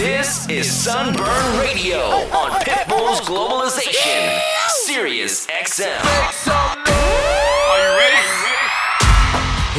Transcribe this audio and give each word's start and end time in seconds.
This 0.00 0.48
is 0.48 0.72
Sunburn 0.72 1.58
Radio 1.60 2.00
on 2.32 2.52
Pitbull's 2.62 3.20
Globalization, 3.20 4.40
Sirius 4.86 5.46
XM. 5.48 6.89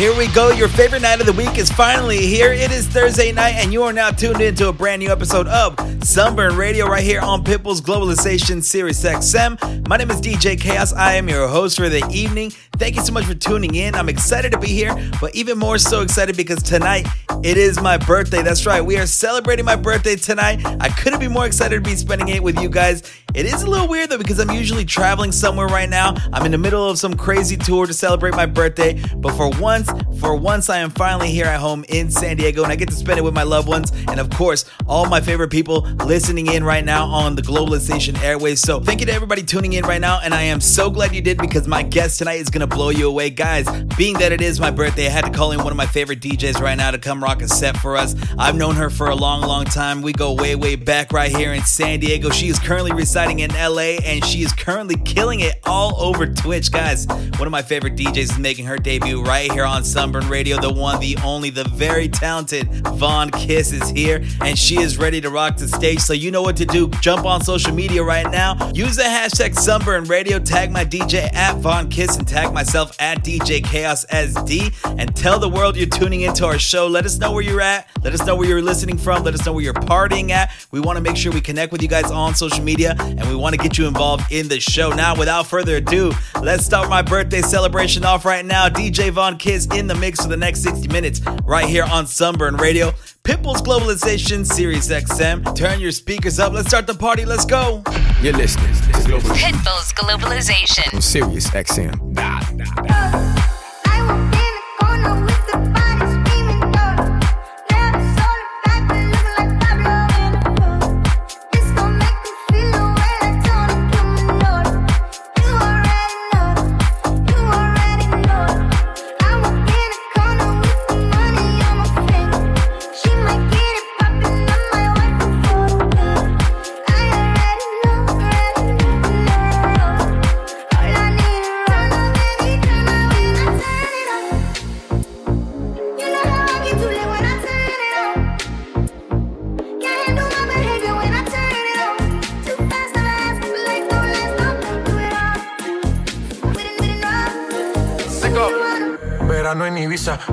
Here 0.01 0.17
we 0.17 0.25
go. 0.29 0.49
Your 0.49 0.67
favorite 0.67 1.03
night 1.03 1.19
of 1.19 1.27
the 1.27 1.33
week 1.33 1.59
is 1.59 1.71
finally 1.71 2.25
here. 2.25 2.51
It 2.51 2.71
is 2.71 2.87
Thursday 2.87 3.31
night, 3.31 3.53
and 3.57 3.71
you 3.71 3.83
are 3.83 3.93
now 3.93 4.09
tuned 4.09 4.41
into 4.41 4.67
a 4.67 4.73
brand 4.73 4.99
new 4.99 5.11
episode 5.11 5.45
of 5.45 5.75
Sunburn 6.03 6.55
Radio 6.55 6.87
right 6.87 7.03
here 7.03 7.21
on 7.21 7.43
Pitbull's 7.43 7.81
Globalization 7.81 8.63
Sirius 8.63 9.03
XM. 9.03 9.87
My 9.87 9.97
name 9.97 10.09
is 10.09 10.19
DJ 10.19 10.59
Kaos. 10.59 10.91
I 10.91 11.13
am 11.13 11.29
your 11.29 11.47
host 11.47 11.77
for 11.77 11.87
the 11.87 12.03
evening. 12.11 12.49
Thank 12.77 12.95
you 12.95 13.03
so 13.03 13.13
much 13.13 13.25
for 13.25 13.35
tuning 13.35 13.75
in. 13.75 13.93
I'm 13.93 14.09
excited 14.09 14.51
to 14.53 14.57
be 14.57 14.69
here, 14.69 14.95
but 15.21 15.35
even 15.35 15.59
more 15.59 15.77
so 15.77 16.01
excited 16.01 16.35
because 16.35 16.63
tonight 16.63 17.07
it 17.43 17.55
is 17.55 17.79
my 17.79 17.97
birthday. 17.97 18.41
That's 18.41 18.65
right. 18.65 18.83
We 18.83 18.97
are 18.97 19.05
celebrating 19.05 19.65
my 19.65 19.75
birthday 19.75 20.15
tonight. 20.15 20.65
I 20.65 20.89
couldn't 20.89 21.19
be 21.19 21.27
more 21.27 21.45
excited 21.45 21.75
to 21.75 21.87
be 21.87 21.95
spending 21.95 22.29
it 22.29 22.41
with 22.41 22.59
you 22.59 22.69
guys. 22.69 23.03
It 23.35 23.45
is 23.45 23.61
a 23.61 23.69
little 23.69 23.87
weird 23.87 24.09
though 24.09 24.17
because 24.17 24.39
I'm 24.39 24.49
usually 24.49 24.83
traveling 24.83 25.31
somewhere 25.31 25.67
right 25.67 25.89
now. 25.89 26.15
I'm 26.33 26.43
in 26.45 26.51
the 26.51 26.57
middle 26.57 26.89
of 26.89 26.97
some 26.97 27.13
crazy 27.13 27.55
tour 27.55 27.85
to 27.85 27.93
celebrate 27.93 28.35
my 28.35 28.47
birthday, 28.47 28.99
but 29.17 29.35
for 29.35 29.49
once, 29.59 29.90
for 30.19 30.35
once 30.35 30.69
I 30.69 30.77
am 30.77 30.91
finally 30.91 31.31
here 31.31 31.45
at 31.45 31.59
home 31.59 31.83
in 31.89 32.11
San 32.11 32.37
Diego 32.37 32.63
and 32.63 32.71
I 32.71 32.75
get 32.75 32.89
to 32.89 32.95
spend 32.95 33.17
it 33.17 33.23
with 33.23 33.33
my 33.33 33.43
loved 33.43 33.67
ones 33.67 33.91
and 34.07 34.19
of 34.19 34.29
course, 34.29 34.65
all 34.87 35.07
my 35.07 35.19
favorite 35.19 35.49
people 35.49 35.81
listening 36.05 36.47
in 36.47 36.63
right 36.63 36.85
now 36.85 37.05
on 37.07 37.35
the 37.35 37.41
Globalization 37.41 38.21
Airways. 38.21 38.59
So, 38.59 38.79
thank 38.79 38.99
you 38.99 39.07
to 39.07 39.13
everybody 39.13 39.41
tuning 39.41 39.73
in 39.73 39.83
right 39.83 40.01
now 40.01 40.19
and 40.23 40.33
I 40.33 40.43
am 40.43 40.61
so 40.61 40.89
glad 40.89 41.15
you 41.15 41.21
did 41.21 41.37
because 41.37 41.67
my 41.67 41.81
guest 41.81 42.19
tonight 42.19 42.39
is 42.39 42.49
going 42.49 42.61
to 42.61 42.67
blow 42.67 42.89
you 42.89 43.07
away. 43.07 43.29
Guys, 43.29 43.67
being 43.97 44.17
that 44.19 44.31
it 44.31 44.41
is 44.41 44.59
my 44.59 44.69
birthday, 44.69 45.07
I 45.07 45.09
had 45.09 45.25
to 45.25 45.31
call 45.31 45.51
in 45.51 45.59
one 45.59 45.71
of 45.71 45.77
my 45.77 45.87
favorite 45.87 46.19
DJs 46.19 46.59
right 46.61 46.77
now 46.77 46.91
to 46.91 46.97
come 46.97 47.23
rock 47.23 47.41
a 47.41 47.47
set 47.47 47.77
for 47.77 47.97
us. 47.97 48.15
I've 48.37 48.55
known 48.55 48.75
her 48.75 48.89
for 48.89 49.07
a 49.07 49.15
long, 49.15 49.41
long 49.41 49.65
time. 49.65 50.01
We 50.01 50.13
go 50.13 50.33
way, 50.33 50.55
way 50.55 50.75
back 50.75 51.11
right 51.13 51.35
here 51.35 51.53
in 51.53 51.63
San 51.63 51.99
Diego. 51.99 52.29
She 52.29 52.47
is 52.47 52.59
currently 52.59 52.93
residing 52.93 53.39
in 53.39 53.51
LA 53.51 53.97
and 54.05 54.23
she 54.23 54.43
is 54.43 54.51
currently 54.53 54.97
killing 54.97 55.39
it 55.39 55.55
all 55.65 55.99
over 55.99 56.27
Twitch. 56.27 56.71
Guys, 56.71 57.07
one 57.07 57.47
of 57.47 57.51
my 57.51 57.61
favorite 57.61 57.95
DJs 57.95 58.17
is 58.17 58.37
making 58.37 58.65
her 58.65 58.77
debut 58.77 59.23
right 59.23 59.51
here 59.51 59.65
on 59.65 59.70
Sunburn 59.79 60.27
Radio. 60.27 60.59
The 60.59 60.71
one, 60.71 60.99
the 60.99 61.17
only, 61.23 61.49
the 61.49 61.63
very 61.69 62.07
talented 62.07 62.67
Von 62.97 63.31
Kiss 63.31 63.71
is 63.71 63.89
here 63.89 64.23
and 64.41 64.59
she 64.59 64.77
is 64.79 64.97
ready 64.97 65.21
to 65.21 65.29
rock 65.29 65.57
the 65.57 65.67
stage. 65.67 65.99
So 65.99 66.13
you 66.13 66.29
know 66.29 66.41
what 66.41 66.57
to 66.57 66.65
do. 66.65 66.89
Jump 67.01 67.25
on 67.25 67.41
social 67.41 67.73
media 67.73 68.03
right 68.03 68.29
now. 68.29 68.71
Use 68.73 68.97
the 68.97 69.03
hashtag 69.03 69.55
Sunburn 69.57 70.03
Radio. 70.03 70.37
Tag 70.37 70.71
my 70.71 70.83
DJ 70.83 71.33
at 71.33 71.55
Von 71.57 71.89
Kiss 71.89 72.17
and 72.17 72.27
tag 72.27 72.53
myself 72.53 72.95
at 72.99 73.23
DJ 73.23 73.63
Kaos 73.63 74.05
SD 74.07 74.73
and 74.99 75.15
tell 75.15 75.39
the 75.39 75.49
world 75.49 75.77
you're 75.77 75.87
tuning 75.87 76.21
into 76.21 76.45
our 76.45 76.59
show. 76.59 76.87
Let 76.87 77.05
us 77.05 77.17
know 77.17 77.31
where 77.31 77.41
you're 77.41 77.61
at. 77.61 77.87
Let 78.03 78.13
us 78.13 78.25
know 78.25 78.35
where 78.35 78.47
you're 78.47 78.61
listening 78.61 78.97
from. 78.97 79.23
Let 79.23 79.33
us 79.33 79.45
know 79.45 79.53
where 79.53 79.63
you're 79.63 79.73
partying 79.73 80.31
at. 80.31 80.51
We 80.71 80.81
want 80.81 80.97
to 80.97 81.01
make 81.01 81.15
sure 81.15 81.31
we 81.31 81.41
connect 81.41 81.71
with 81.71 81.81
you 81.81 81.87
guys 81.87 82.11
on 82.11 82.35
social 82.35 82.63
media 82.63 82.95
and 82.99 83.27
we 83.29 83.35
want 83.35 83.55
to 83.55 83.61
get 83.61 83.77
you 83.77 83.87
involved 83.87 84.31
in 84.31 84.49
the 84.49 84.59
show. 84.59 84.89
Now, 84.89 85.17
without 85.17 85.47
further 85.47 85.77
ado, 85.77 86.11
let's 86.41 86.65
start 86.65 86.89
my 86.89 87.01
birthday 87.01 87.41
celebration 87.41 88.03
off 88.03 88.25
right 88.25 88.45
now. 88.45 88.67
DJ 88.67 89.11
Von 89.11 89.37
Kiss 89.37 89.60
in 89.67 89.87
the 89.87 89.95
mix 89.95 90.21
for 90.21 90.27
the 90.27 90.37
next 90.37 90.61
60 90.63 90.87
minutes 90.89 91.21
right 91.45 91.65
here 91.67 91.83
on 91.85 92.07
Sunburn 92.07 92.55
Radio. 92.57 92.91
Pitbull's 93.23 93.61
Globalization, 93.61 94.45
Sirius 94.45 94.89
XM. 94.89 95.55
Turn 95.55 95.79
your 95.79 95.91
speakers 95.91 96.39
up. 96.39 96.53
Let's 96.53 96.67
start 96.69 96.87
the 96.87 96.93
party. 96.95 97.25
Let's 97.25 97.45
go. 97.45 97.83
You're 98.21 98.33
listening 98.33 98.73
to 98.73 98.81
Pitbull's 98.81 99.93
Globalization. 99.93 100.93
on 100.93 101.01
Sirius 101.01 101.49
XM. 101.51 102.01
Nah, 102.13 102.39
nah, 102.53 102.65
nah. 102.80 102.80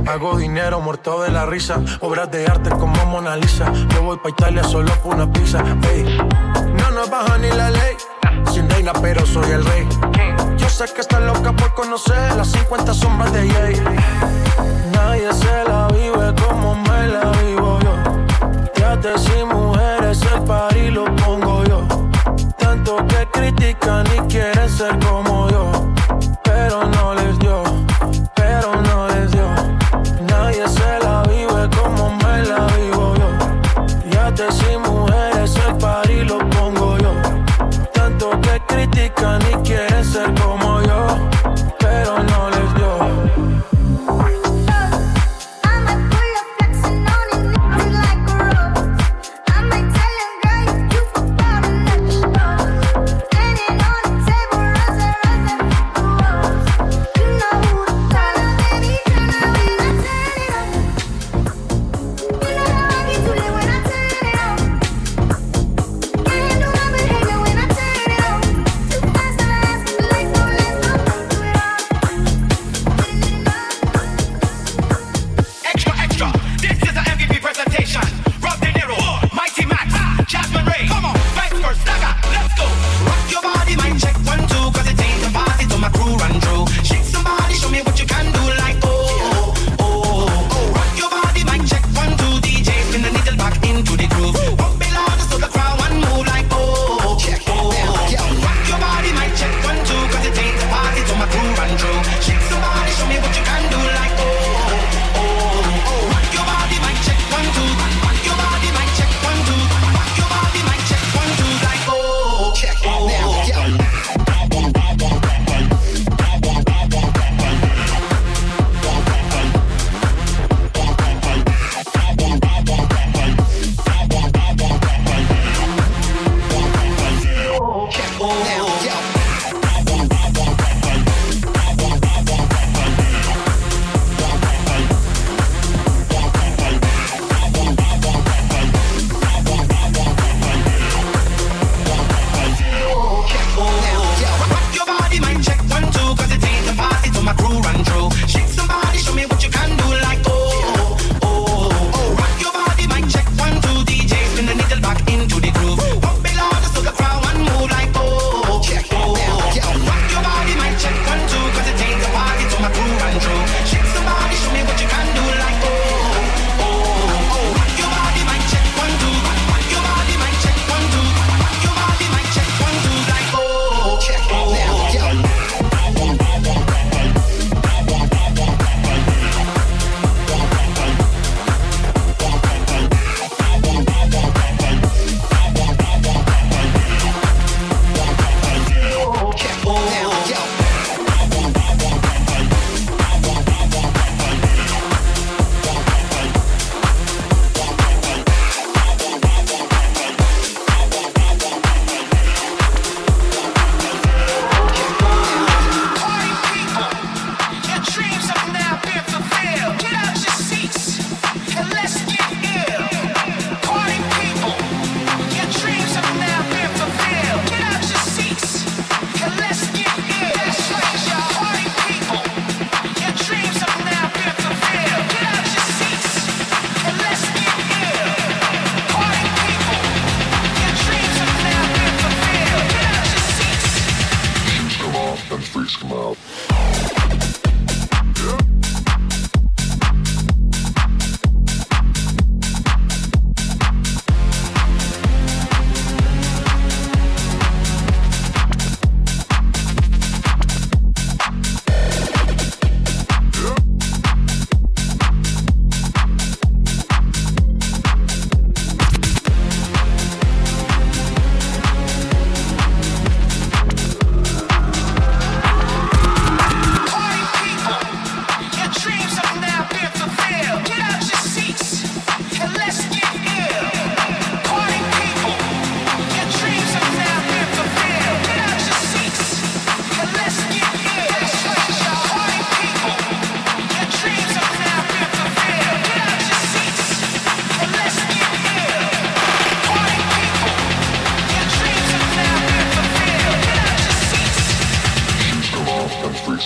Hago 0.09 0.39
dinero 0.39 0.81
muerto 0.81 1.23
de 1.23 1.31
la 1.31 1.47
risa. 1.47 1.81
Obras 2.01 2.31
de 2.31 2.47
arte 2.47 2.71
como 2.71 3.05
Mona 3.07 3.37
Lisa. 3.37 3.71
Yo 3.91 4.03
voy 4.03 4.19
pa' 4.19 4.31
Italia 4.31 4.65
solo 4.65 4.93
por 5.03 5.15
una 5.15 5.31
pizza. 5.31 5.63
Ey. 5.93 6.19
No 6.75 6.91
nos 6.91 7.11
baja 7.11 7.37
ni 7.39 7.51
la 7.51 7.71
ley. 7.71 7.97
Sin 8.53 8.69
reina, 8.71 8.93
pero 8.95 9.25
soy 9.27 9.51
el 9.51 9.65
rey. 9.65 9.87
Yo 10.57 10.69
sé 10.69 10.87
que 10.95 11.03
está 11.03 11.21
loca 11.21 11.53
por 11.53 11.75
conocer 11.75 12.35
las 12.37 12.49
50 12.49 12.95
sombras 12.95 13.33
de 13.33 13.49
Jay. 13.49 13.75
Nadie 14.93 15.33
se 15.33 15.65
la 15.65 15.89
vive 15.89 16.35
como 16.43 16.75
me 16.75 17.09
la 17.09 17.31
vivo 17.43 17.79
yo. 17.81 18.73
Teatro 18.75 19.19
sin 19.19 19.49
mujeres, 19.49 20.23
el 20.23 20.43
party 20.45 20.91
lo 20.91 21.05
pongo 21.17 21.65
yo. 21.65 21.87
Tanto 22.57 22.97
que 23.07 23.29
critican 23.33 24.07
y 24.07 24.21
quieren 24.33 24.69
ser 24.71 24.99
como 25.01 25.49
yo. 25.51 25.88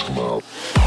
come 0.00 0.18
out. 0.18 0.81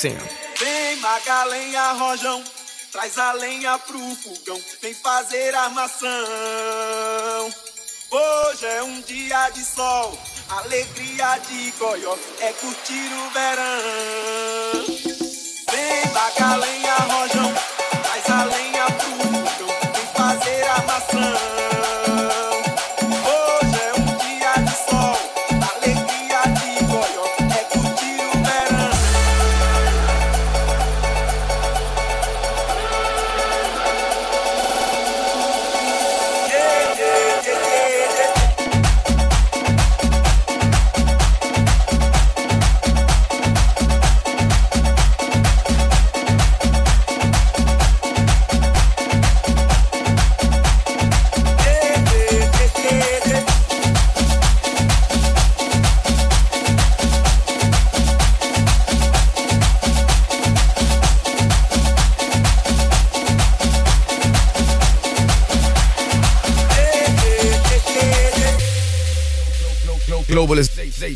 XM. 0.00 0.16
Vem 0.58 0.96
Magalenha 0.96 1.92
Rojão, 1.92 2.42
traz 2.90 3.18
a 3.18 3.32
lenha 3.32 3.78
pro 3.80 3.98
fogão, 4.16 4.58
vem 4.80 4.94
fazer 4.94 5.54
armação. 5.54 6.08
Hoje 8.10 8.66
é 8.66 8.82
um 8.82 8.98
dia 9.02 9.50
de 9.50 9.62
sol, 9.62 10.18
alegria 10.48 11.38
de 11.46 11.70
goió, 11.72 12.16
é 12.40 12.50
curtir 12.54 13.10
o 13.12 13.30
verão. 13.30 14.86
Vem 15.70 16.12
Magalenha 16.14 16.94
Rojão, 16.94 17.54
traz 18.02 18.30
a 18.30 18.44
lenha 18.44 18.86
pro 18.86 19.10
fogão, 19.28 19.68
vem 19.92 20.06
fazer 20.14 20.62
armação. 20.62 21.59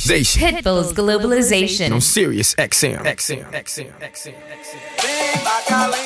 Globalization. 0.04 0.40
Pitbull's 0.40 0.92
Globalization. 0.92 1.92
On 1.92 2.00
Sirius 2.00 2.54
XM. 2.56 3.04
XM. 3.04 3.50
XM. 3.52 3.92
XM. 4.00 4.34
Vem 5.68 6.03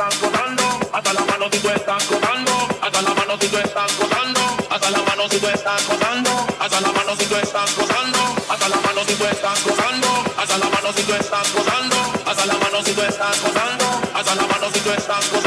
estás 0.00 0.30
hasta 0.92 1.12
la 1.12 1.20
mano 1.26 1.46
si 1.52 1.58
tú 1.58 1.68
estás 1.68 2.08
gozando, 2.08 2.52
hasta 2.80 3.02
la 3.02 3.14
mano 3.14 3.36
si 3.38 3.48
tú 3.48 3.58
estás 3.58 3.98
gozando, 3.98 4.40
hasta 4.70 4.90
la 4.90 4.98
mano 5.02 5.28
si 5.28 5.38
tú 5.38 5.46
estás 5.46 5.86
gozando, 5.86 6.46
hasta 6.58 6.80
la 6.80 6.88
mano 6.92 7.16
si 7.18 7.24
tú 7.26 7.36
estás 7.36 7.76
gozando, 7.76 8.18
hasta 8.48 8.68
la 8.68 8.76
mano 8.76 9.04
si 9.06 9.14
tú 9.14 9.24
estás 9.26 9.62
gozando, 9.62 10.08
hasta 10.38 10.56
la 10.56 10.68
mano 10.68 10.92
si 10.94 11.02
tú 11.02 11.12
estás 11.12 11.52
gozando, 11.52 11.96
hasta 12.26 12.46
la 12.46 12.54
mano 12.54 12.82
si 12.82 12.92
tú 12.94 13.02
estás 13.02 13.42
gozando, 13.42 13.84
hasta 14.14 14.34
la 14.34 14.46
mano 14.46 14.70
si 14.72 14.80
tú 14.80 14.90
estás. 14.90 15.39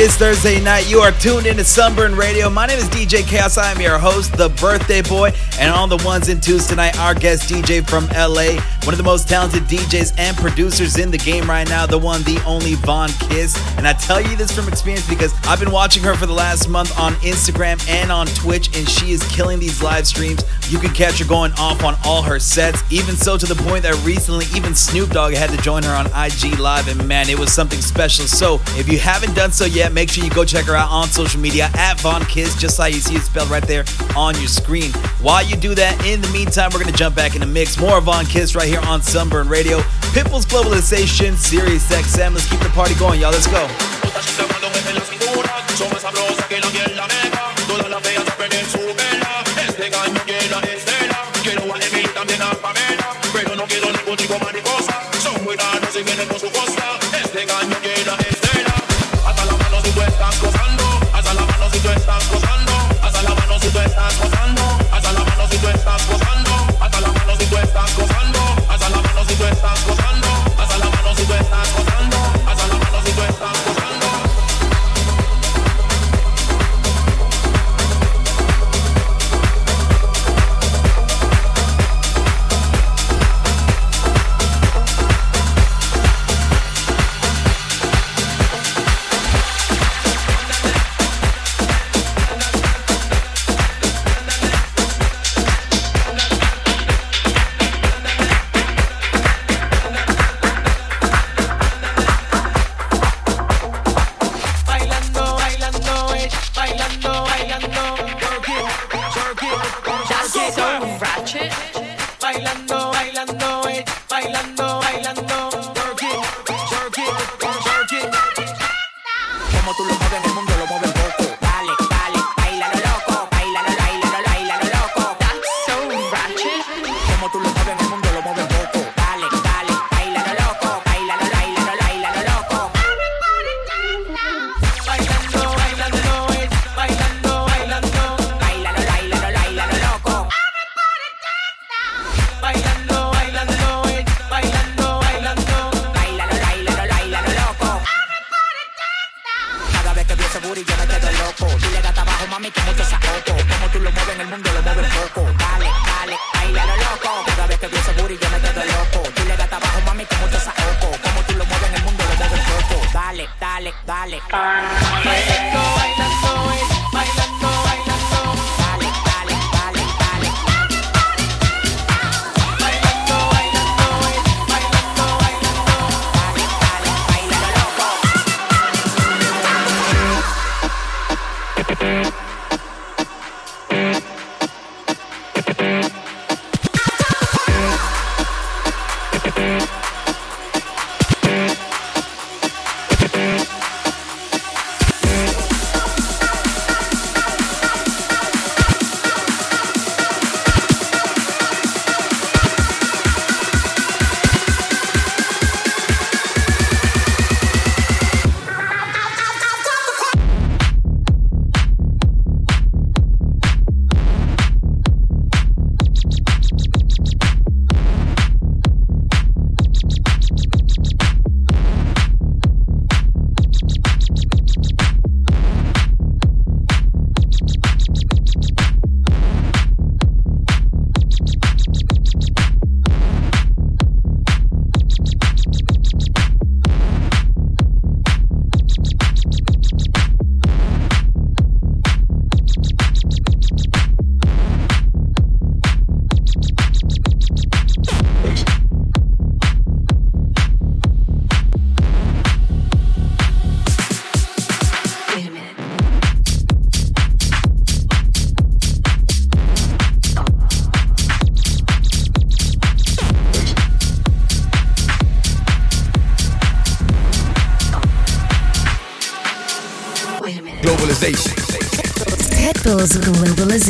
It 0.00 0.04
is 0.04 0.16
Thursday 0.16 0.58
night. 0.62 0.88
You 0.88 1.00
are 1.00 1.12
tuned 1.12 1.44
into 1.44 1.62
Sunburn 1.62 2.14
Radio. 2.14 2.48
My 2.48 2.64
name 2.64 2.78
is 2.78 2.88
DJ 2.88 3.22
Kaos. 3.22 3.58
I 3.58 3.70
am 3.70 3.82
your 3.82 3.98
host, 3.98 4.32
the 4.32 4.48
birthday 4.48 5.02
boy. 5.02 5.32
And 5.60 5.70
on 5.70 5.90
the 5.90 5.98
ones 6.06 6.30
and 6.30 6.42
twos 6.42 6.66
tonight, 6.66 6.98
our 6.98 7.14
guest 7.14 7.50
DJ 7.50 7.86
from 7.86 8.06
LA, 8.16 8.58
one 8.84 8.94
of 8.94 8.96
the 8.96 9.02
most 9.04 9.28
talented 9.28 9.64
DJs 9.64 10.14
and 10.16 10.34
producers 10.38 10.96
in 10.96 11.10
the 11.10 11.18
game 11.18 11.48
right 11.48 11.68
now, 11.68 11.84
the 11.84 11.98
one, 11.98 12.22
the 12.22 12.42
only 12.46 12.76
Von 12.76 13.10
Kiss. 13.28 13.54
And 13.76 13.86
I 13.86 13.92
tell 13.92 14.22
you 14.22 14.36
this 14.36 14.50
from 14.50 14.68
experience 14.68 15.06
because 15.06 15.34
I've 15.44 15.60
been 15.60 15.70
watching 15.70 16.02
her 16.04 16.14
for 16.14 16.24
the 16.24 16.32
last 16.32 16.70
month 16.70 16.98
on 16.98 17.12
Instagram 17.16 17.78
and 17.90 18.10
on 18.10 18.26
Twitch, 18.28 18.74
and 18.74 18.88
she 18.88 19.12
is 19.12 19.22
killing 19.30 19.58
these 19.58 19.82
live 19.82 20.06
streams. 20.06 20.42
You 20.70 20.78
can 20.78 20.94
catch 20.94 21.18
her 21.18 21.26
going 21.26 21.52
off 21.58 21.84
on 21.84 21.94
all 22.06 22.22
her 22.22 22.38
sets, 22.38 22.82
even 22.90 23.14
so 23.14 23.36
to 23.36 23.44
the 23.44 23.62
point 23.64 23.82
that 23.82 24.02
recently 24.02 24.46
even 24.56 24.74
Snoop 24.74 25.10
Dogg 25.10 25.34
had 25.34 25.50
to 25.50 25.58
join 25.58 25.82
her 25.82 25.92
on 25.92 26.06
IG 26.06 26.58
Live, 26.58 26.88
and 26.88 27.06
man, 27.06 27.28
it 27.28 27.38
was 27.38 27.52
something 27.52 27.82
special. 27.82 28.24
So 28.26 28.62
if 28.78 28.90
you 28.90 28.98
haven't 28.98 29.34
done 29.34 29.52
so 29.52 29.66
yet, 29.66 29.92
make 29.92 30.08
sure 30.08 30.24
you 30.24 30.30
go 30.30 30.46
check 30.46 30.64
her 30.64 30.74
out 30.74 30.88
on 30.90 31.08
social 31.08 31.38
media 31.38 31.68
at 31.74 32.00
Von 32.00 32.24
Kiss, 32.24 32.56
just 32.56 32.78
like 32.78 32.94
you 32.94 33.00
see 33.00 33.16
it 33.16 33.22
spelled 33.22 33.50
right 33.50 33.66
there 33.66 33.84
on 34.16 34.34
your 34.36 34.48
screen. 34.48 34.90
While 35.20 35.49
you 35.50 35.56
do 35.56 35.74
that, 35.74 36.06
in 36.06 36.20
the 36.20 36.28
meantime, 36.28 36.70
we're 36.72 36.80
gonna 36.80 36.96
jump 36.96 37.16
back 37.16 37.34
in 37.34 37.40
the 37.40 37.46
mix. 37.46 37.78
More 37.78 37.98
of 37.98 38.04
Von 38.04 38.24
Kiss 38.26 38.54
right 38.54 38.68
here 38.68 38.80
on 38.86 39.02
Sunburn 39.02 39.48
Radio, 39.48 39.78
Pitbull's 40.14 40.46
Globalization, 40.46 41.36
Sirius 41.36 41.90
XM. 41.90 42.34
Let's 42.34 42.48
keep 42.48 42.60
the 42.60 42.70
party 42.70 42.94
going, 42.94 43.20
y'all. 43.20 43.32
Let's 43.32 43.46
go. 43.46 43.66
están 69.50 69.99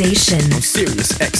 Sensation. 0.01 0.61
Serious 0.63 1.30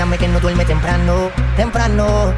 llame 0.00 0.16
que 0.16 0.28
no 0.28 0.40
duerme 0.40 0.64
temprano, 0.64 1.30
temprano. 1.58 2.32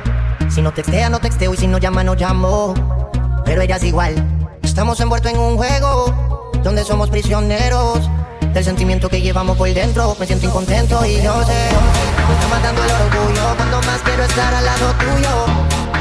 Si 0.50 0.60
no 0.60 0.72
textea, 0.72 1.08
no 1.08 1.20
texteo 1.20 1.54
y 1.54 1.56
si 1.56 1.68
no 1.68 1.78
llama, 1.78 2.02
no 2.02 2.16
llamo. 2.16 2.74
Pero 3.44 3.62
ella 3.62 3.76
es 3.76 3.84
igual. 3.84 4.16
Estamos 4.62 4.98
envueltos 4.98 5.30
en 5.30 5.38
un 5.38 5.56
juego 5.56 6.50
donde 6.64 6.82
somos 6.82 7.08
prisioneros 7.08 8.00
del 8.52 8.64
sentimiento 8.64 9.08
que 9.08 9.20
llevamos 9.20 9.56
por 9.56 9.72
dentro. 9.72 10.16
Me 10.18 10.26
siento 10.26 10.46
incontento 10.46 11.06
y 11.06 11.22
yo 11.22 11.40
sé, 11.44 11.68
me 12.26 12.34
está 12.34 12.48
matando 12.50 12.82
el 12.82 12.90
orgullo. 12.90 13.54
Cuando 13.56 13.80
más 13.82 14.00
quiero 14.02 14.24
estar 14.24 14.52
al 14.52 14.64
lado 14.64 14.94
tuyo, 14.98 15.46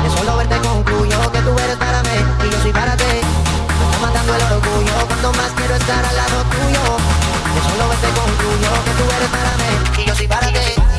de 0.02 0.18
solo 0.18 0.38
verte 0.38 0.58
concluyo 0.68 1.32
que 1.32 1.42
tú 1.42 1.52
eres 1.60 1.78
para 1.78 2.02
mí 2.02 2.18
y 2.44 2.50
yo 2.50 2.60
soy 2.60 2.74
para 2.74 2.98
ti. 2.98 3.04
Me 3.06 3.86
está 3.86 4.00
matando 4.02 4.34
el 4.34 4.42
orgullo. 4.42 4.94
Cuando 5.06 5.32
más 5.34 5.52
quiero 5.56 5.76
estar 5.76 6.06
al 6.06 6.16
lado 6.16 6.44
tuyo, 6.58 6.84
de 7.54 7.62
solo 7.70 7.88
verte 7.88 8.08
concluyo 8.18 8.70
que 8.84 8.92
tú 8.98 9.04
eres 9.16 9.30
para 9.30 9.52
mí 9.62 10.02
y 10.02 10.08
yo 10.08 10.16
soy 10.16 10.28
para 10.28 10.48
ti. 10.48 10.91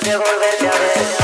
que 0.00 0.16
volverte 0.16 0.68
a 0.68 0.72
ver. 0.72 1.15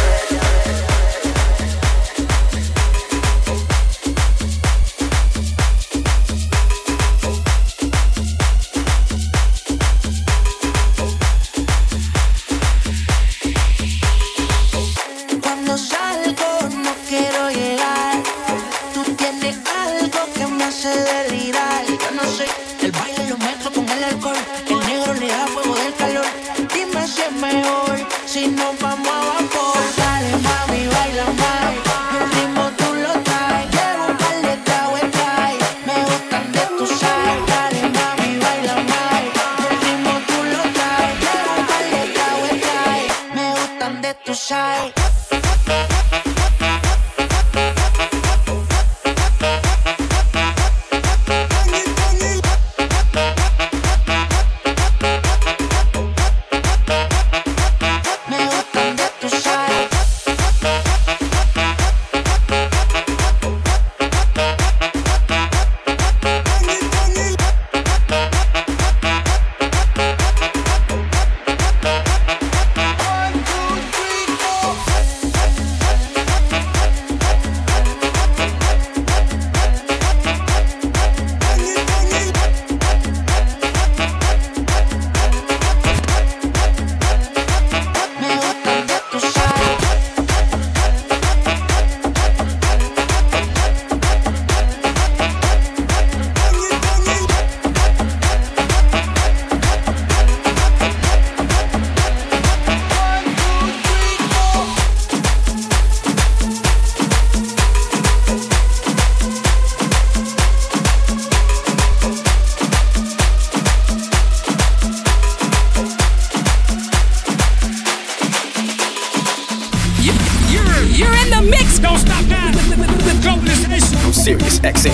XXE. 124.62 124.92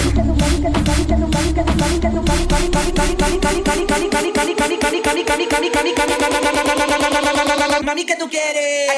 Mami, 7.84 8.04
que 8.04 8.16
tú 8.16 8.28
quieres? 8.28 8.90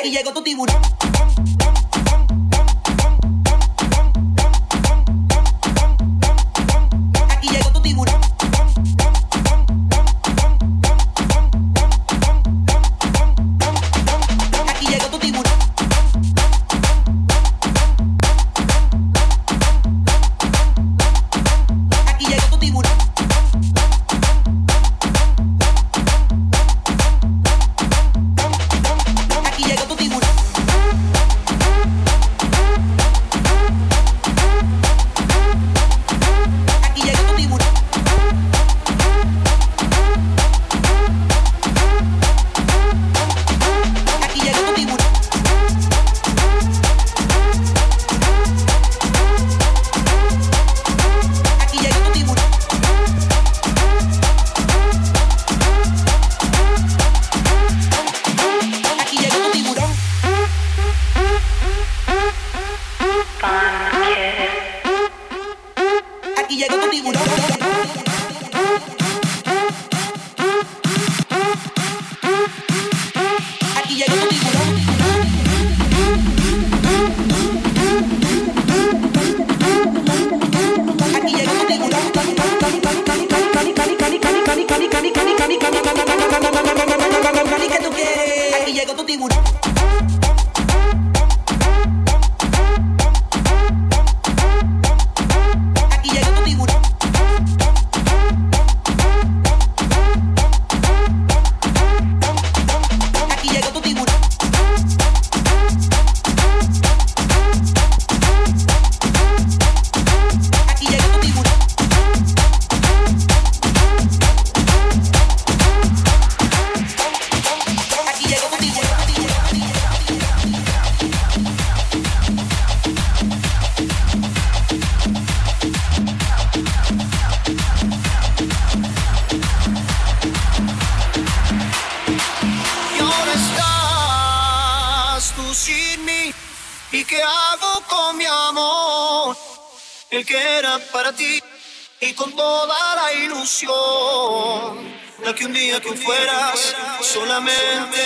que 145.81 145.93
fueras 145.95 146.77
solamente 147.01 148.01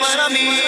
para 0.00 0.28
mí. 0.28 0.61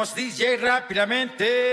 Vamos 0.00 0.14
DJ 0.14 0.56
rápidamente. 0.56 1.69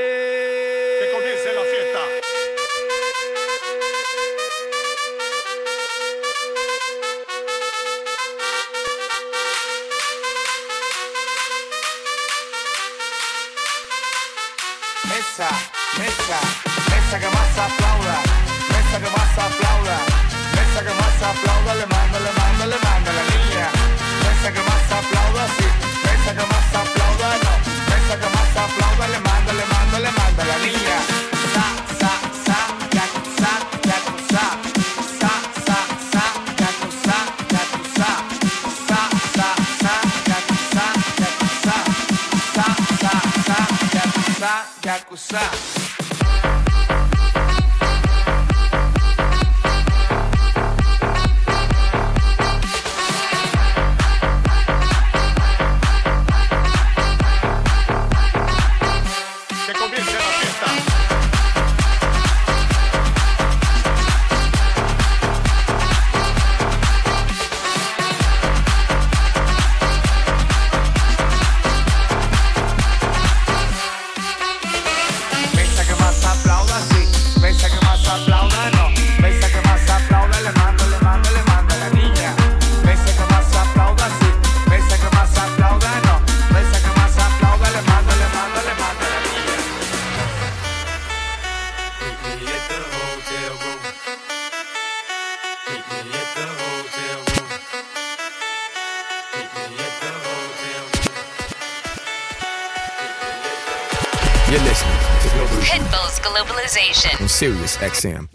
Globalization. 107.38 108.30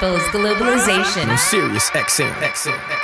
XM. 0.00 0.16
Globalization 0.32 1.28
XM. 1.92 2.32
XM. 2.32 2.32
XM. 2.40 2.99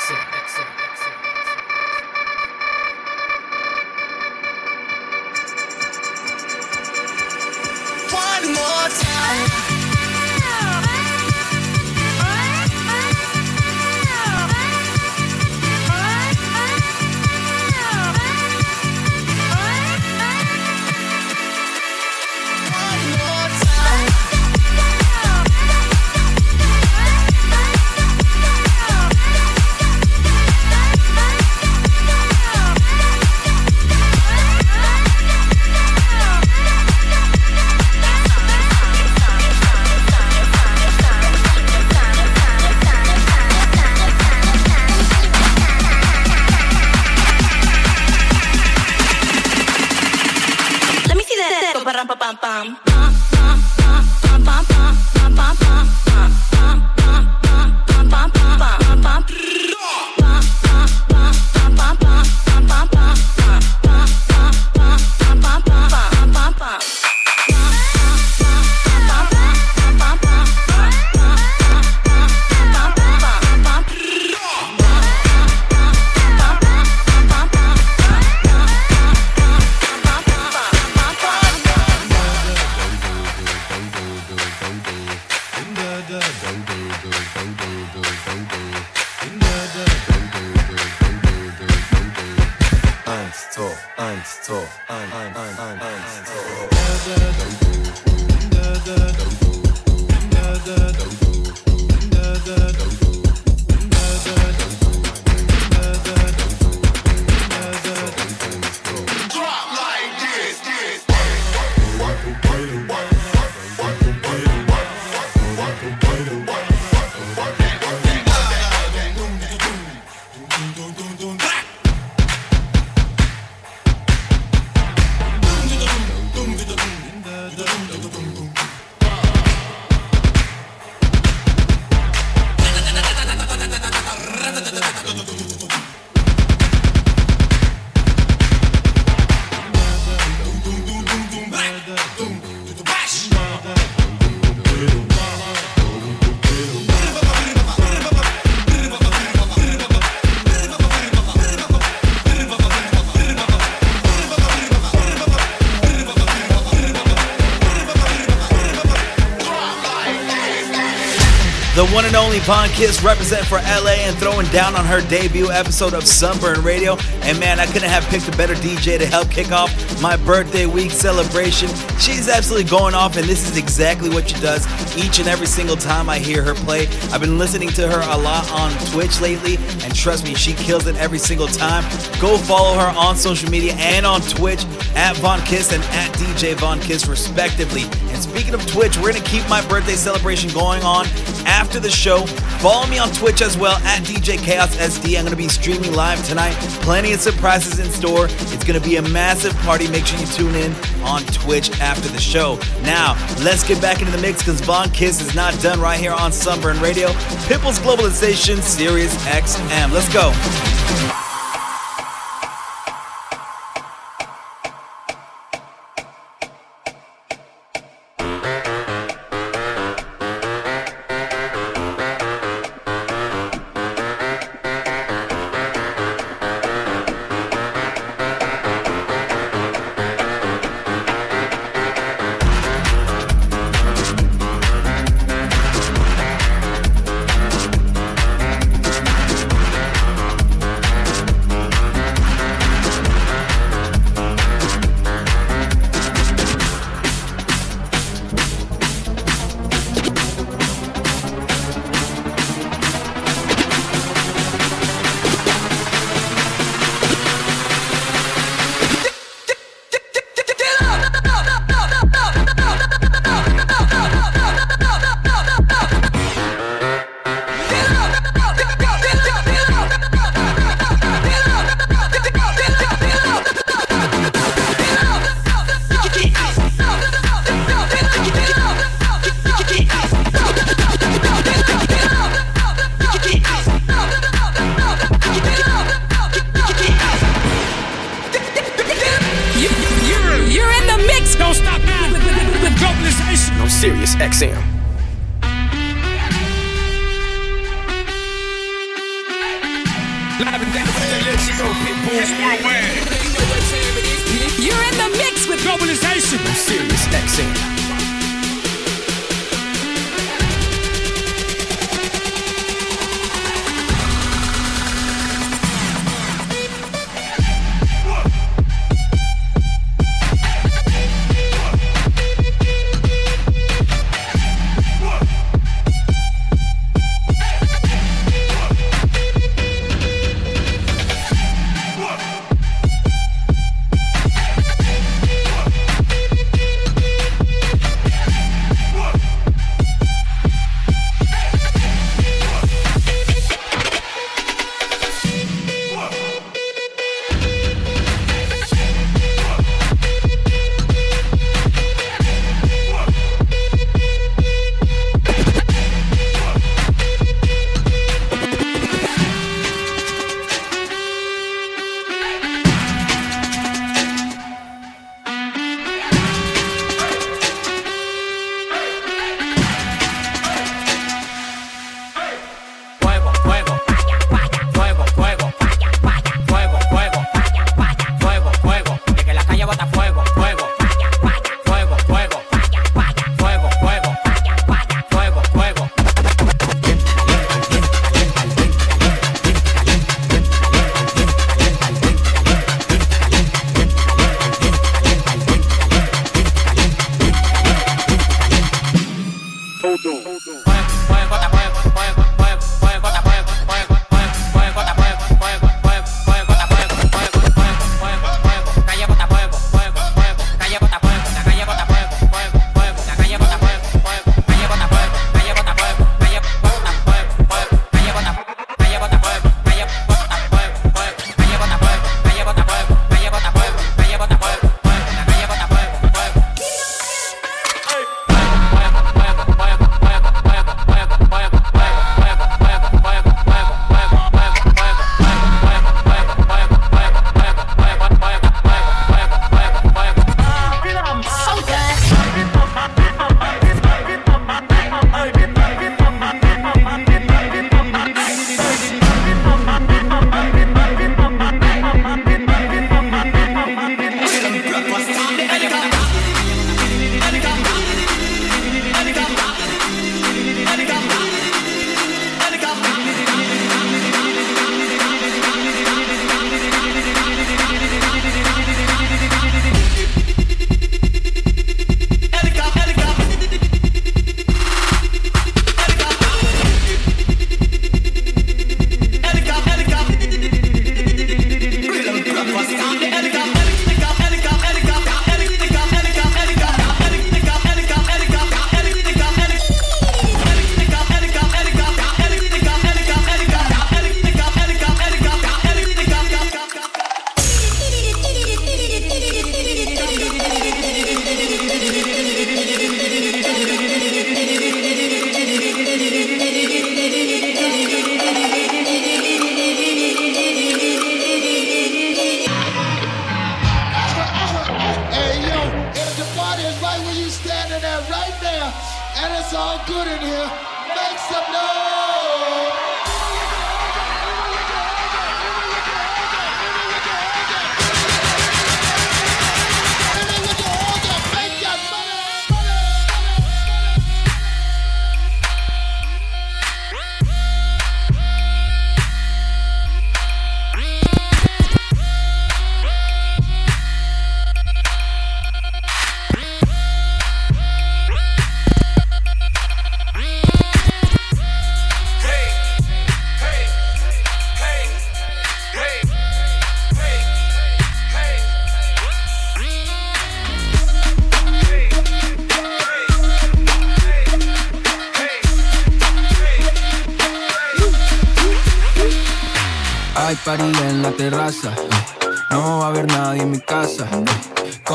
Von 162.47 162.69
Kiss 162.69 163.03
representing 163.03 163.45
for 163.47 163.59
LA 163.59 164.07
and 164.07 164.17
throwing 164.19 164.47
down 164.53 164.77
on 164.77 164.85
her 164.85 165.01
debut 165.09 165.51
episode 165.51 165.95
of 165.95 166.07
Sunburn 166.07 166.63
Radio. 166.63 166.97
And 167.23 167.41
man, 167.41 167.59
I 167.59 167.67
couldn't 167.67 167.89
have 167.89 168.05
picked 168.05 168.29
a 168.29 168.37
better 168.37 168.55
DJ 168.55 169.01
to 169.01 169.05
help 169.05 169.29
kick 169.33 169.51
off 169.51 169.69
my 170.01 170.17
birthday 170.17 170.65
week 170.65 170.93
celebration. 170.93 171.69
She's 171.99 172.29
absolutely 172.29 172.71
going 172.71 172.95
off, 172.95 173.17
and 173.17 173.27
this 173.27 173.51
is 173.51 173.59
exactly 173.59 174.11
what 174.11 174.29
she 174.29 174.41
does 174.41 174.65
each 174.97 175.19
and 175.19 175.27
every 175.27 175.49
single 175.49 175.75
time 175.75 176.09
I 176.09 176.21
hear 176.21 176.41
her 176.45 176.55
play. 176.55 176.87
I've 177.11 177.21
been 177.21 177.37
listening 177.37 177.71
to 177.71 177.89
her 177.89 178.01
a 178.13 178.17
lot 178.17 178.49
on 178.53 178.71
Twitch 178.93 179.21
lately, 179.21 179.57
and 179.83 179.93
trust 179.93 180.23
me, 180.23 180.35
she 180.35 180.53
kills 180.53 180.87
it 180.87 180.95
every 180.99 181.19
single 181.19 181.49
time. 181.49 181.83
Go 182.21 182.39
follow 182.39 182.79
her 182.79 182.97
on 182.97 183.17
social 183.17 183.51
media 183.51 183.75
and 183.75 184.07
on 184.07 184.21
Twitch 184.21 184.65
at 184.95 185.17
Von 185.17 185.41
Kiss 185.41 185.73
and 185.73 185.83
at 185.83 186.13
DJ 186.13 186.55
Von 186.55 186.79
Kiss, 186.79 187.09
respectively. 187.09 187.83
And 188.13 188.23
speaking 188.23 188.55
of 188.55 188.65
Twitch, 188.69 188.97
we're 188.99 189.13
gonna 189.13 189.25
keep 189.25 189.49
my 189.49 189.67
birthday 189.67 189.97
celebration 189.97 190.49
going 190.53 190.85
on 190.85 191.07
after 191.47 191.81
the 191.81 191.91
show. 191.91 192.27
Follow 192.61 192.87
me 192.87 192.99
on 192.99 193.11
Twitch 193.13 193.41
as 193.41 193.57
well 193.57 193.77
at 193.79 194.03
DJ 194.03 194.37
Kaos 194.37 194.77
SD. 194.77 195.17
I'm 195.17 195.25
gonna 195.25 195.37
be 195.37 195.49
streaming 195.49 195.95
live 195.95 196.23
tonight. 196.27 196.55
Plenty 196.83 197.13
of 197.13 197.21
surprises 197.21 197.79
in 197.79 197.91
store. 197.91 198.27
It's 198.27 198.65
gonna 198.65 198.81
be 198.81 198.97
a 198.97 199.03
massive 199.03 199.57
party. 199.59 199.89
Make 199.89 200.07
sure 200.07 200.19
you 200.19 200.27
tune 200.27 200.55
in 200.55 200.75
on 201.03 201.23
Twitch 201.27 201.71
after 201.81 202.09
the 202.09 202.21
show. 202.21 202.59
Now, 202.83 203.15
let's 203.43 203.67
get 203.67 203.81
back 203.81 204.01
into 204.01 204.13
the 204.13 204.19
mix 204.19 204.41
because 204.41 204.61
Von 204.61 204.91
Kiss 204.91 205.21
is 205.21 205.35
not 205.35 205.59
done 205.61 205.81
right 205.81 205.99
here 205.99 206.13
on 206.13 206.33
Sunburn 206.33 206.81
Radio. 206.81 207.09
Pitbull's 207.47 207.79
Globalization, 207.79 208.61
Sirius 208.61 209.15
XM. 209.25 209.93
Let's 209.93 210.13
go. 210.13 210.33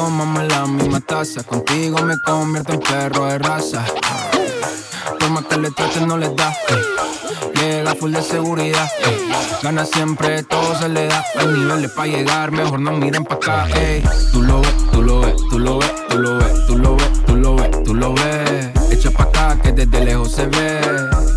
Eh. 0.01 0.05
Cómame 0.05 0.47
la 0.47 0.65
misma 0.65 0.99
taza. 1.01 1.43
Contigo 1.43 2.01
me 2.01 2.19
convierto 2.19 2.73
en 2.73 2.79
perro 2.79 3.25
de 3.25 3.37
raza. 3.39 3.85
Por 5.19 5.29
más 5.29 5.45
que 5.45 5.57
le 5.57 5.71
traten, 5.71 6.07
no 6.07 6.17
les 6.17 6.35
da. 6.35 6.49
eh. 6.69 6.81
Llega 7.55 7.95
full 7.95 8.11
de 8.11 8.21
seguridad. 8.21 8.89
eh. 9.05 9.17
Gana 9.61 9.85
siempre, 9.85 10.43
todo 10.43 10.75
se 10.79 10.89
le 10.89 11.07
da. 11.07 11.23
Hay 11.37 11.47
niveles 11.47 11.91
para 11.91 12.07
llegar, 12.07 12.51
mejor 12.51 12.79
no 12.79 12.91
miren 12.93 13.23
pa' 13.23 13.35
acá. 13.35 13.67
ey. 13.75 14.03
Tú 14.31 14.41
lo 14.41 14.61
ves, 14.61 14.73
tú 14.91 15.01
lo 15.01 15.19
ves, 15.21 15.35
tú 15.49 15.59
lo 15.59 15.77
ves, 15.77 15.91
tú 16.09 16.17
lo 16.17 16.37
ves, 16.37 16.65
tú 16.67 16.75
lo 16.77 16.95
ves, 16.95 17.11
tú 17.25 17.35
lo 17.35 17.55
ves, 17.55 17.83
tú 17.83 17.93
lo 17.95 18.13
ves. 18.13 18.69
Echa 18.91 19.11
pa' 19.11 19.23
acá 19.23 19.57
que 19.61 19.71
desde 19.71 20.03
lejos 20.03 20.31
se 20.31 20.47
ve. 20.47 20.81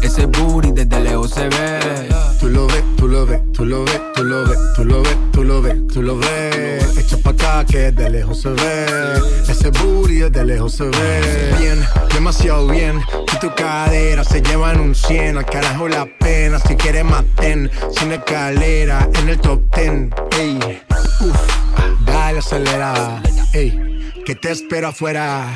Ese 0.02 0.26
booty 0.26 0.72
desde 0.72 1.00
lejos 1.00 1.30
se 1.30 1.48
ve. 1.48 2.08
Tú 2.40 2.48
lo 2.48 2.66
ves, 2.66 2.82
tú 2.96 3.08
lo 3.08 3.26
ves, 3.26 3.40
tú 3.54 3.64
lo 3.64 3.84
ves, 3.84 4.00
tú 4.14 4.24
lo 4.24 4.44
ves, 4.44 4.58
tú 4.74 4.84
lo 4.84 5.02
ves, 5.02 5.16
tú 5.32 5.44
lo 5.44 5.62
ves, 5.62 5.86
tú 5.92 6.02
lo 6.02 6.18
ves. 6.18 6.98
Echa 6.98 7.16
pa' 7.18 7.30
acá 7.30 7.64
que 7.64 7.92
de 7.92 8.10
lejos 8.10 8.42
se 8.42 8.50
ve. 8.50 9.20
Ese 9.48 9.70
booty 9.70 10.28
de 10.30 10.44
lejos 10.44 10.74
se 10.74 10.84
ve. 10.84 11.54
Bien, 11.58 11.84
demasiado 12.12 12.66
bien. 12.66 13.00
Y 13.32 13.38
tu 13.38 13.54
cadera 13.54 14.24
se 14.24 14.42
llevan 14.42 14.80
un 14.80 14.94
100. 14.94 15.38
Al 15.38 15.46
carajo 15.46 15.88
la 15.88 16.06
pena. 16.18 16.58
Si 16.58 16.74
quieres 16.76 17.04
maten. 17.04 17.70
Sin 17.96 18.12
escalera 18.12 19.08
en 19.20 19.28
el 19.28 19.40
top 19.40 19.62
10. 19.74 19.90
Ey, 20.38 20.82
uff, 21.20 22.04
dale 22.04 22.38
acelera. 22.40 23.22
Ey, 23.52 24.12
que 24.26 24.34
te 24.34 24.50
espero 24.50 24.88
afuera. 24.88 25.54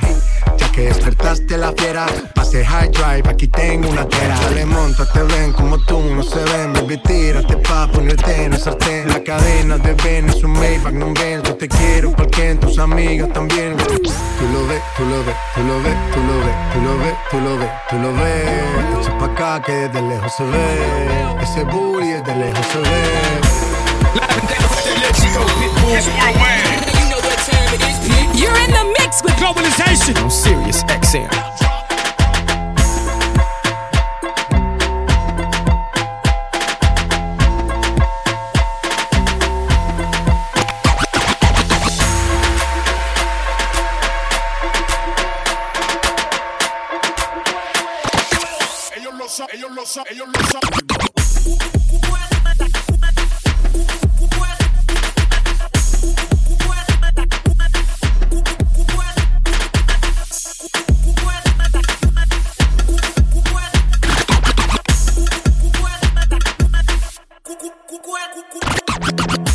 Ya 0.59 0.73
que 0.73 0.83
despertaste 0.83 1.57
la 1.57 1.73
fiera, 1.73 2.07
pase 2.35 2.65
high 2.65 2.91
drive, 2.91 3.29
aquí 3.29 3.47
tengo 3.49 3.89
una 3.89 4.09
tera. 4.09 4.39
Dale, 4.41 4.67
monta, 4.67 5.05
te 5.13 5.23
ven 5.23 5.53
como 5.53 5.79
tú 5.79 6.01
no 6.01 6.23
se 6.23 6.43
ven, 6.45 6.73
baby, 6.73 6.99
tírate 6.99 7.57
pa' 7.59 7.89
ponerte 7.89 8.45
en 8.45 8.53
el 8.53 8.61
sartén. 8.61 9.09
La 9.09 9.23
cadena 9.23 9.79
de 9.79 9.95
Ben 9.95 10.29
es 10.29 10.43
un 10.43 10.53
Maybach, 10.53 10.93
no 10.93 11.13
ven, 11.15 11.43
yo 11.43 11.55
te 11.55 11.69
quiero 11.69 12.13
porque 12.13 12.51
en 12.51 12.61
tus 12.61 12.79
amigas 12.79 13.33
también. 13.33 13.77
Tú 13.77 14.45
lo 14.53 14.67
ves, 14.67 14.83
tú 14.97 15.05
lo 15.05 15.25
ves, 15.25 15.37
tú 15.55 15.63
lo 15.63 15.83
ves, 15.83 15.97
tú 16.13 16.21
lo 16.21 16.39
ves, 16.45 16.55
tú 16.73 16.81
lo 16.81 16.99
ves, 16.99 17.15
tú 17.31 17.41
lo 17.41 17.59
ves, 17.59 17.71
tú 17.91 17.97
lo 17.97 18.13
ves. 18.15 19.01
Echa 19.01 19.19
pa' 19.19 19.27
acá 19.27 19.63
que 19.65 19.73
desde 19.73 20.03
lejos 20.03 20.33
se 20.37 20.45
ve, 20.45 21.43
ese 21.43 21.65
booty 21.65 22.09
desde 22.09 22.35
lejos 22.37 22.67
se 22.67 22.79
You're 28.39 28.57
in 28.57 28.71
the 28.71 28.88
mix 29.19 29.23
with 29.23 29.35
globalization. 29.35 30.23
On 30.23 30.31
Sirius 30.31 30.83
XM. 30.85 31.29
Ellos 48.97 49.15
lo 49.15 49.29
saben, 49.29 49.57
ellos 49.57 49.71
lo 49.75 49.87
saben, 49.87 50.13
ellos 50.13 50.29
lo 50.29 50.47
saben. 50.47 50.88
The 68.39 69.27
mix. 69.27 69.48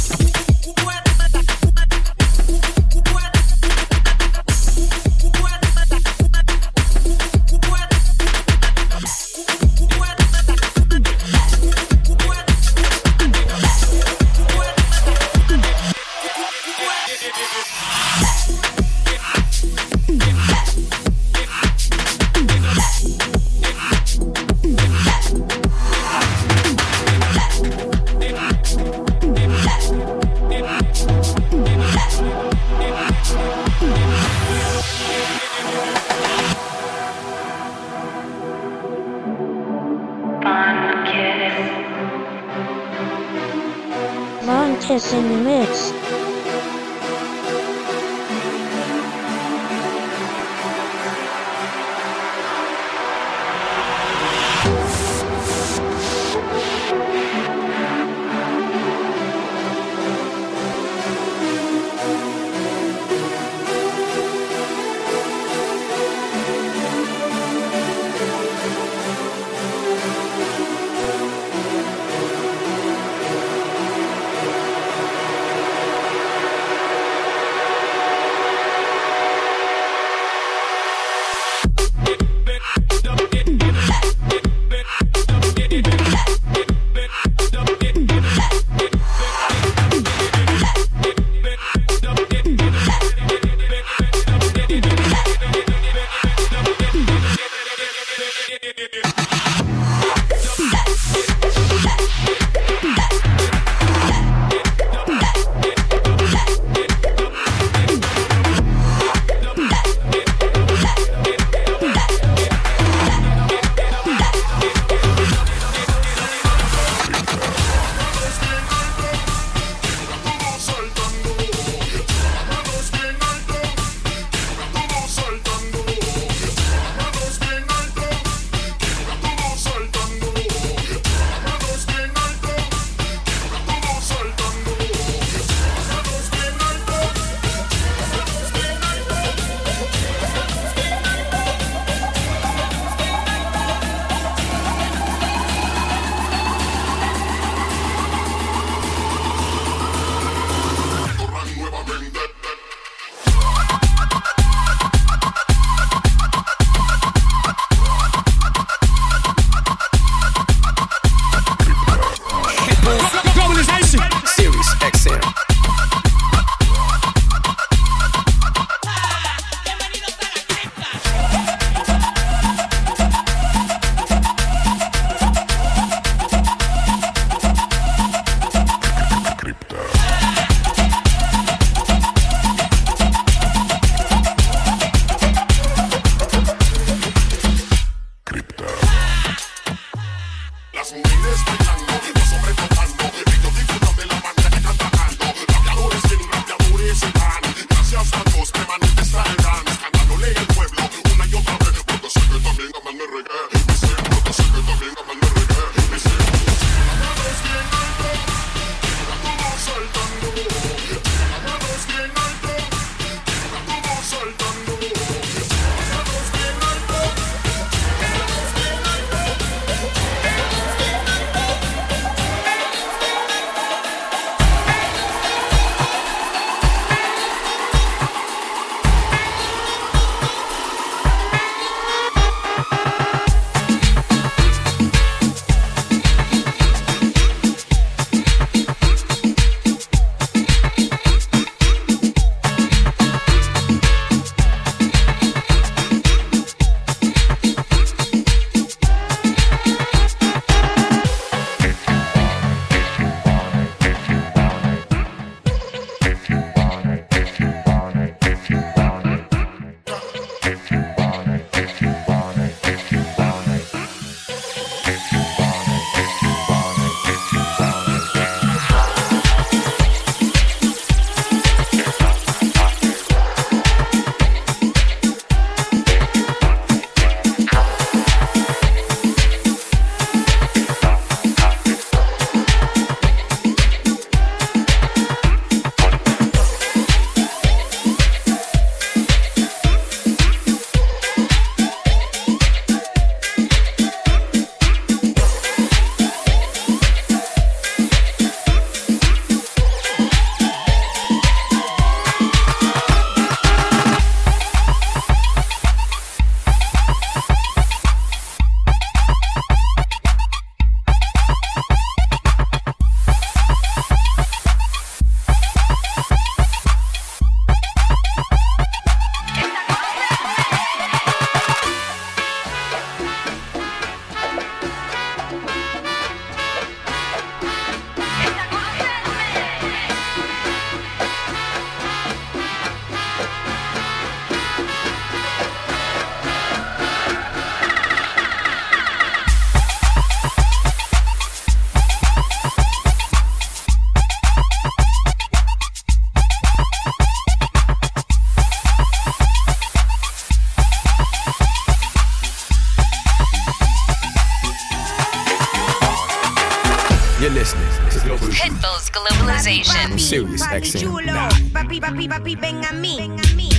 Papi 360.54 360.70
chulo, 360.70 361.18
papi, 361.52 361.82
papi, 361.82 362.06
papi, 362.08 362.36
ven 362.36 362.64
a 362.64 362.72
mí. 362.74 363.02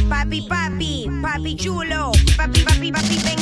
Papi, 0.08 0.46
papi, 0.46 1.10
papi 1.20 1.56
chulo, 1.58 2.12
papi, 2.36 2.62
papi, 2.62 2.92
papi, 2.92 3.16
ven 3.18 3.33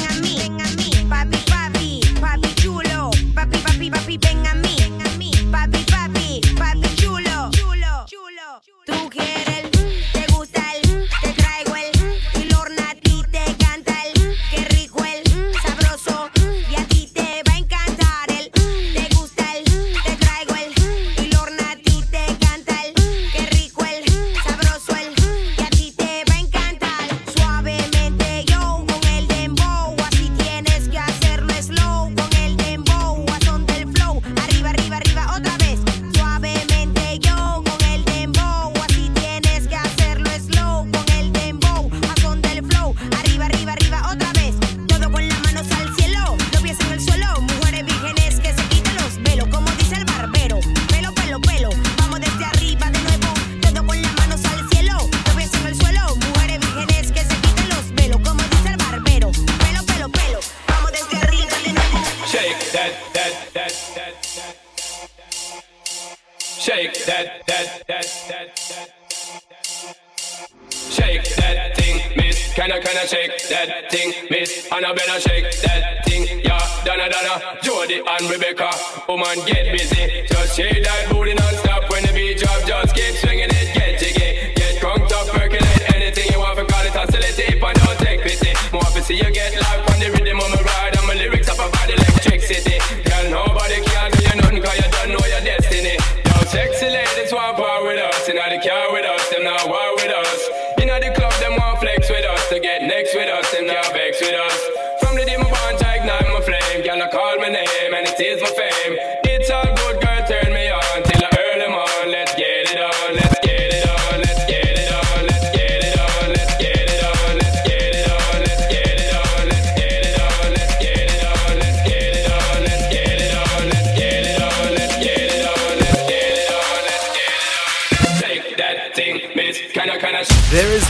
see 89.13 89.19
you 89.21 89.31
get 89.33 89.53
live 89.53 89.85
on 89.93 89.99
the 90.01 90.09
rhythm 90.17 90.41
of 90.41 90.49
my 90.49 90.61
ride. 90.63 90.97
And 90.97 91.07
my 91.07 91.15
lyrics 91.15 91.49
up 91.49 91.61
about 91.61 91.89
electricity. 91.89 92.81
Girl, 93.05 93.25
nobody 93.29 93.79
can 93.85 94.11
do 94.13 94.21
you 94.25 94.37
nothing 94.41 94.63
cause 94.63 94.79
you 94.81 94.89
don't 94.89 95.11
know 95.13 95.25
your 95.29 95.45
destiny. 95.45 95.97
Yo, 96.25 96.35
sexy 96.49 96.89
ladies 96.89 97.33
want 97.33 97.57
part 97.57 97.83
with 97.85 98.01
us. 98.01 98.29
In 98.29 98.37
the 98.37 98.59
car 98.65 98.93
with 98.93 99.05
us, 99.05 99.29
them 99.29 99.45
not 99.45 99.69
war 99.69 99.93
with 99.97 100.13
us. 100.13 100.41
In 100.81 100.89
the 100.89 101.13
club, 101.13 101.33
them 101.45 101.57
want 101.61 101.81
flex 101.81 102.09
with 102.09 102.25
us. 102.25 102.49
To 102.49 102.61
get 102.61 102.83
next 102.83 103.15
with 103.15 103.29
us, 103.29 103.51
them 103.53 103.67
not 103.67 103.93
vex 103.93 104.21
with 104.21 104.35
us. 104.35 104.59
From 105.01 105.17
the 105.17 105.25
day 105.25 105.37
my 105.37 105.45
bond, 105.45 105.83
I 105.83 106.01
ignite 106.01 106.29
my 106.33 106.41
flame. 106.41 106.81
Girl, 106.85 107.03
I 107.03 107.09
call 107.13 107.37
my 107.37 107.49
name 107.49 107.93
and 107.93 108.07
it 108.09 108.21
is 108.21 108.41
my 108.41 108.49
fame. 108.49 109.22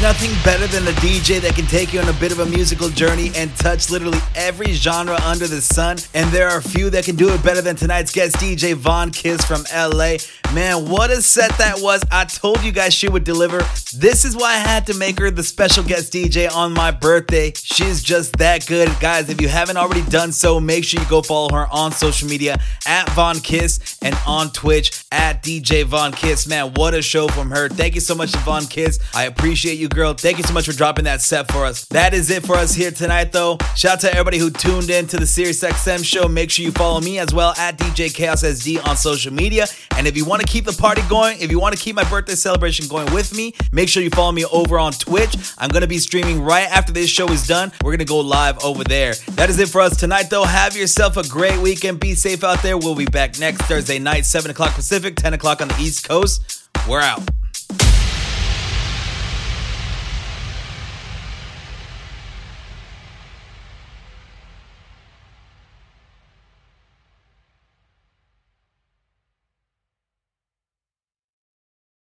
Nothing 0.03 0.33
better 0.43 0.67
than 0.67 0.83
a 0.89 0.97
DJ 0.99 1.41
that 1.41 1.55
can 1.55 1.65
take 1.67 1.93
you 1.93 2.01
on 2.01 2.09
a 2.09 2.13
bit 2.15 2.33
of 2.33 2.41
a 2.41 2.47
musical 2.47 2.89
journey 2.89 3.31
and 3.37 3.55
touch 3.57 3.89
literally 3.89 4.19
every 4.35 4.73
genre 4.73 5.17
under 5.23 5.47
the 5.47 5.61
sun. 5.61 5.97
And 6.13 6.29
there 6.33 6.49
are 6.49 6.61
few 6.61 6.91
that 6.91 7.05
can 7.05 7.15
do 7.15 7.33
it 7.33 7.41
better 7.45 7.63
than 7.63 7.77
tonight's 7.77 8.11
guest 8.11 8.35
DJ 8.37 8.75
Von 8.75 9.13
Kiss 9.13 9.45
from 9.45 9.65
LA. 9.73 10.17
Man, 10.53 10.91
what 10.91 11.11
a 11.11 11.23
set 11.23 11.57
that 11.59 11.81
was. 11.81 12.03
I 12.11 12.25
told 12.25 12.63
you 12.65 12.73
guys 12.73 12.93
she 12.93 13.09
would 13.09 13.25
deliver. 13.25 13.59
This 13.95 14.25
is 14.25 14.37
why 14.37 14.55
I 14.55 14.59
had 14.59 14.87
to 14.89 14.95
make 14.95 15.19
her 15.21 15.31
the 15.31 15.43
special 15.43 15.85
guest 15.85 16.13
DJ 16.13 16.53
on 16.53 16.73
my 16.73 16.91
birthday. 16.91 17.53
She's 17.55 18.03
just 18.03 18.37
that 18.39 18.67
good. 18.67 18.91
Guys, 19.01 19.31
if 19.31 19.41
you 19.41 19.49
haven't 19.49 19.79
already 19.79 20.03
done 20.11 20.33
so, 20.33 20.61
make 20.61 20.85
sure 20.85 21.01
you 21.01 21.09
go 21.09 21.23
follow 21.23 21.49
her 21.55 21.69
on 21.73 21.93
social 21.93 22.29
media 22.29 22.59
at 22.87 23.09
Von 23.11 23.41
Kiss 23.41 23.97
and 24.03 24.15
on 24.27 24.51
Twitch 24.51 25.05
at 25.11 25.43
DJ 25.43 25.85
Von 25.85 26.13
Kiss. 26.13 26.47
Man, 26.47 26.75
what 26.75 26.93
a 26.93 27.01
show 27.01 27.29
from 27.29 27.51
her. 27.51 27.69
Thank 27.69 27.95
you 27.95 28.03
so 28.03 28.15
much, 28.15 28.31
Von 28.39 28.67
Kiss. 28.67 28.99
I 29.15 29.25
appreciate 29.25 29.79
you, 29.79 29.89
girl. 29.93 30.15
Thank 30.15 30.39
you 30.39 30.45
so 30.45 30.53
much 30.55 30.67
for 30.67 30.73
dropping 30.73 31.05
that 31.05 31.21
set 31.21 31.51
for 31.51 31.65
us. 31.65 31.85
That 31.87 32.15
is 32.15 32.31
it 32.31 32.45
for 32.45 32.57
us 32.57 32.75
here 32.75 32.91
tonight, 32.91 33.33
though. 33.33 33.59
Shout 33.77 33.93
out 33.93 34.01
to 34.01 34.11
everybody 34.11 34.39
who 34.39 34.51
tuned 34.51 34.91
in 34.91 35.07
to 35.09 35.17
the 35.17 35.27
Sirius 35.27 35.63
XM 35.63 36.05
show. 36.05 36.29
Make 36.29 36.51
sure 36.51 36.65
you 36.65 36.73
follow 36.73 37.01
me 37.01 37.19
as 37.19 37.35
well 37.35 37.55
at 37.59 37.79
DJ 37.79 38.15
Kaos 38.15 38.43
SD 38.43 38.85
on 38.87 38.97
social 38.97 39.33
media. 39.33 39.67
And 39.97 40.07
if 40.07 40.17
you 40.17 40.25
want 40.25 40.41
to 40.41 40.47
keep 40.47 40.65
the 40.65 40.73
party 40.73 41.03
going, 41.09 41.41
if 41.41 41.51
you 41.51 41.61
want 41.61 41.77
to 41.77 41.83
keep 41.83 41.97
my 41.97 42.09
birthday 42.09 42.35
celebration 42.35 42.89
going 42.89 43.13
with 43.13 43.35
me, 43.35 43.55
make 43.73 43.89
sure 43.89 44.03
you 44.03 44.11
follow 44.11 44.33
me 44.33 44.45
over 44.47 44.79
on 44.79 44.93
Twitch. 44.93 45.37
I'm 45.59 45.69
going 45.69 45.83
to 45.83 45.89
be 45.89 45.99
streaming 45.99 46.43
right 46.43 46.69
after 46.71 46.93
this 46.93 47.11
show 47.11 47.29
is 47.29 47.47
done. 47.47 47.73
We're 47.83 47.93
going 47.93 47.99
to 47.99 48.05
go 48.05 48.21
live 48.21 48.63
over 48.65 48.85
there. 48.85 49.15
That 49.33 49.51
is 49.51 49.59
it 49.59 49.69
for 49.69 49.81
us 49.81 49.97
tonight, 49.97 50.31
though. 50.31 50.45
Have 50.45 50.77
yourself 50.77 51.17
a 51.17 51.29
great 51.29 51.59
weekend. 51.59 52.01
Be 52.01 52.15
safe 52.15 52.45
out 52.45 52.63
there. 52.63 52.79
We'll 52.79 52.95
be 52.95 53.07
back 53.07 53.39
next 53.39 53.63
Thursday 53.63 53.99
night, 53.99 54.27
7 54.27 54.51
o'clock 54.51 54.75
Pacific, 54.75 55.17
10 55.17 55.35
o'clock 55.35 55.61
on 55.61 55.69
the 55.69 55.79
East 55.79 56.09
Coast. 56.09 56.69
We're 56.89 57.01
out. 57.01 57.23